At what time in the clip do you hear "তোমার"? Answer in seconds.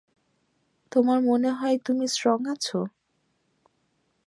0.91-1.19